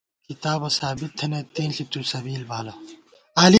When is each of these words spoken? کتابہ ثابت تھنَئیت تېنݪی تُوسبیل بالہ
کتابہ 0.27 0.67
ثابت 0.79 1.11
تھنَئیت 1.19 1.47
تېنݪی 1.55 1.83
تُوسبیل 1.91 2.43
بالہ 2.49 2.73